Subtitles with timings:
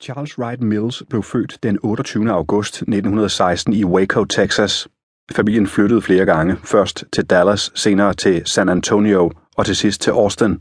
[0.00, 2.30] Charles Wright Mills blev født den 28.
[2.30, 4.88] august 1916 i Waco, Texas.
[5.32, 10.10] Familien flyttede flere gange, først til Dallas, senere til San Antonio og til sidst til
[10.10, 10.60] Austin.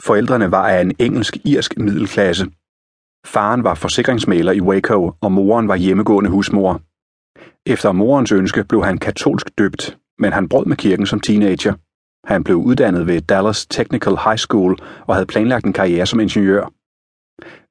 [0.00, 2.46] Forældrene var af en engelsk-irsk middelklasse.
[3.26, 6.80] Faren var forsikringsmaler i Waco, og moren var hjemmegående husmor.
[7.66, 11.74] Efter morens ønske blev han katolsk døbt, men han brød med kirken som teenager.
[12.26, 16.70] Han blev uddannet ved Dallas Technical High School og havde planlagt en karriere som ingeniør.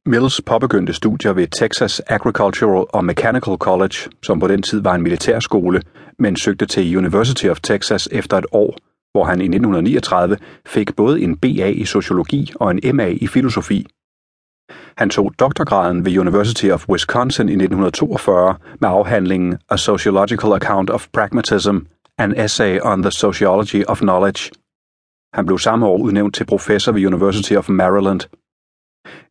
[0.05, 5.01] Mills påbegyndte studier ved Texas Agricultural og Mechanical College, som på den tid var en
[5.01, 5.81] militærskole,
[6.19, 8.77] men søgte til University of Texas efter et år,
[9.11, 13.87] hvor han i 1939 fik både en BA i sociologi og en MA i filosofi.
[14.97, 21.07] Han tog doktorgraden ved University of Wisconsin i 1942 med afhandlingen A Sociological Account of
[21.13, 21.77] Pragmatism,
[22.17, 24.51] an essay on the sociology of knowledge.
[25.33, 28.21] Han blev samme år udnævnt til professor ved University of Maryland.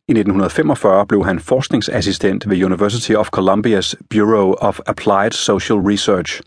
[0.07, 6.41] I 1945 blev han forskningsassistent ved University of Columbia's Bureau of Applied Social Research.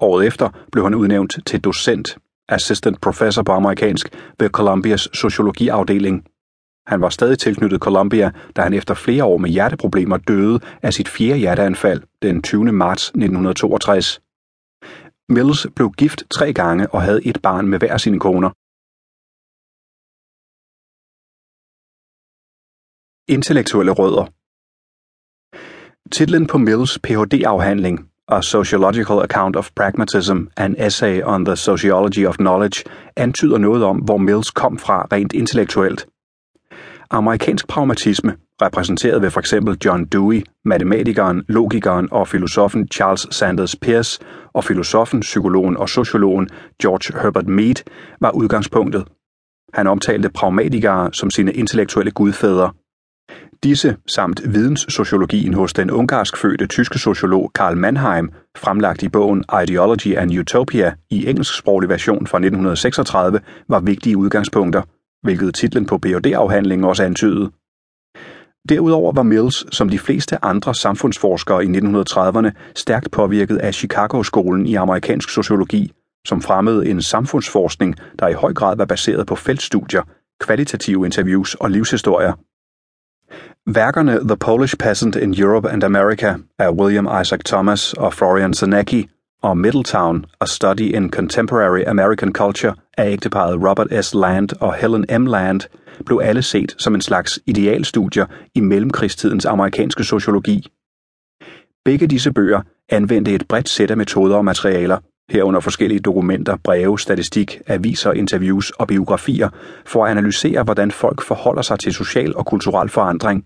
[0.00, 6.24] Året efter blev han udnævnt til docent, assistant professor på amerikansk, ved Columbias sociologiafdeling.
[6.86, 11.08] Han var stadig tilknyttet Columbia, da han efter flere år med hjerteproblemer døde af sit
[11.08, 12.72] fjerde hjerteanfald den 20.
[12.72, 14.20] marts 1962.
[15.28, 18.50] Mills blev gift tre gange og havde et barn med hver sine koner.
[23.28, 24.26] Intellektuelle rødder
[26.12, 32.36] Titlen på Mills Ph.D.-afhandling A Sociological Account of Pragmatism, an Essay on the Sociology of
[32.36, 32.84] Knowledge,
[33.16, 36.06] antyder noget om, hvor Mills kom fra rent intellektuelt.
[37.10, 44.20] Amerikansk pragmatisme, repræsenteret ved for eksempel John Dewey, matematikeren, logikeren og filosofen Charles Sanders Peirce
[44.52, 46.48] og filosofen, psykologen og sociologen
[46.82, 47.84] George Herbert Mead,
[48.20, 49.04] var udgangspunktet.
[49.74, 52.72] Han omtalte pragmatikere som sine intellektuelle gudfædre–
[53.62, 60.16] Disse samt videnssociologien hos den ungarsk fødte tyske sociolog Karl Mannheim, fremlagt i bogen Ideology
[60.16, 64.82] and Utopia i engelsksproglig version fra 1936, var vigtige udgangspunkter,
[65.22, 67.50] hvilket titlen på Ph.D.-afhandlingen også antydede.
[68.68, 74.74] Derudover var Mills, som de fleste andre samfundsforskere i 1930'erne, stærkt påvirket af Chicago-skolen i
[74.74, 75.92] amerikansk sociologi,
[76.26, 80.02] som fremmede en samfundsforskning, der i høj grad var baseret på feltstudier,
[80.40, 82.32] kvalitative interviews og livshistorier.
[83.66, 89.08] Værkerne The Polish Peasant in Europe and America af William Isaac Thomas og Florian Zanecki
[89.42, 94.14] og Middletown, A Study in Contemporary American Culture af ægteparet Robert S.
[94.14, 95.26] Land og Helen M.
[95.26, 95.60] Land,
[96.06, 100.66] blev alle set som en slags idealstudier i mellemkrigstidens amerikanske sociologi.
[101.84, 104.98] Begge disse bøger anvendte et bredt sæt af metoder og materialer–
[105.32, 109.48] herunder forskellige dokumenter, breve, statistik, aviser, interviews og biografier,
[109.84, 113.44] for at analysere, hvordan folk forholder sig til social og kulturel forandring.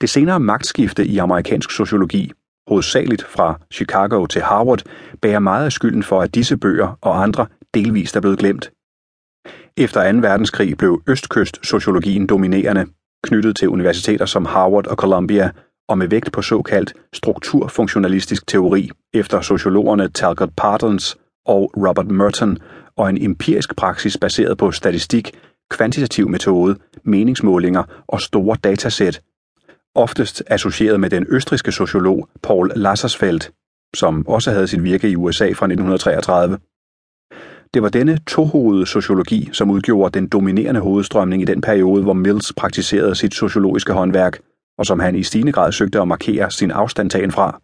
[0.00, 2.32] Det senere magtskifte i amerikansk sociologi,
[2.68, 4.82] hovedsageligt fra Chicago til Harvard,
[5.22, 8.70] bærer meget af skylden for, at disse bøger og andre delvist er blevet glemt.
[9.76, 10.18] Efter 2.
[10.18, 12.86] verdenskrig blev østkyst-sociologien dominerende,
[13.24, 15.50] knyttet til universiteter som Harvard og Columbia,
[15.88, 22.58] og med vægt på såkaldt strukturfunktionalistisk teori efter sociologerne Talcott Parsons og Robert Merton
[22.96, 25.32] og en empirisk praksis baseret på statistik,
[25.70, 29.20] kvantitativ metode, meningsmålinger og store datasæt,
[29.94, 33.52] oftest associeret med den østriske sociolog Paul Lassersfeldt,
[33.96, 36.58] som også havde sit virke i USA fra 1933.
[37.74, 42.52] Det var denne tohovede sociologi, som udgjorde den dominerende hovedstrømning i den periode, hvor Mills
[42.56, 44.38] praktiserede sit sociologiske håndværk–
[44.78, 47.60] og som han i stigende grad søgte at markere sin afstandtagen fra.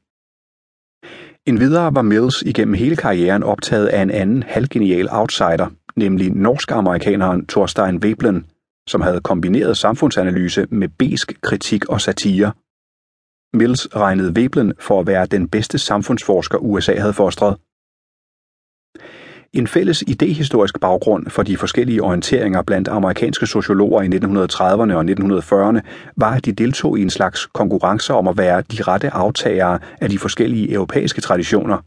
[1.47, 5.67] En videre var Mills igennem hele karrieren optaget af en anden halvgenial outsider,
[5.97, 8.47] nemlig norsk-amerikaneren Thorstein Veblen,
[8.89, 12.53] som havde kombineret samfundsanalyse med besk kritik og satire.
[13.55, 17.57] Mills regnede Veblen for at være den bedste samfundsforsker USA havde fostret.
[19.55, 25.81] En fælles idehistorisk baggrund for de forskellige orienteringer blandt amerikanske sociologer i 1930'erne og 1940'erne
[26.17, 30.09] var, at de deltog i en slags konkurrence om at være de rette aftagere af
[30.09, 31.79] de forskellige europæiske traditioner.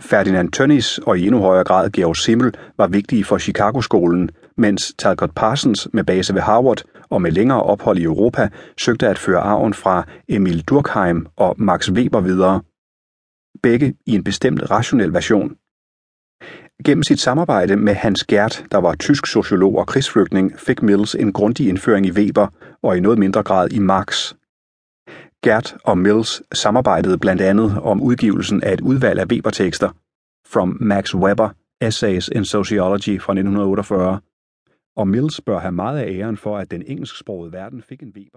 [0.00, 5.34] Ferdinand Tönnies og i endnu højere grad Georg Simmel var vigtige for Chicago-skolen, mens Talcott
[5.34, 8.48] Parsons med base ved Harvard og med længere ophold i Europa
[8.78, 12.60] søgte at føre arven fra Emil Durkheim og Max Weber videre.
[13.62, 15.56] Begge i en bestemt rationel version–
[16.84, 21.32] Gennem sit samarbejde med Hans Gert, der var tysk sociolog og krigsflygtning, fik Mills en
[21.32, 22.48] grundig indføring i Weber
[22.82, 24.34] og i noget mindre grad i Marx.
[25.44, 29.90] Gert og Mills samarbejdede blandt andet om udgivelsen af et udvalg af Weber-tekster,
[30.46, 31.48] From Max Weber,
[31.80, 34.20] Essays in Sociology fra 1948,
[34.96, 38.30] og Mills bør have meget af æren for, at den engelsksprogede verden fik en Weber.